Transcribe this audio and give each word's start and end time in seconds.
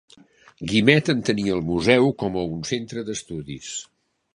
Guimet 0.71 1.11
entenia 1.13 1.53
el 1.59 1.63
museu 1.69 2.11
com 2.25 2.41
a 2.43 2.49
un 2.57 2.67
centre 2.75 3.09
d'estudis. 3.13 3.75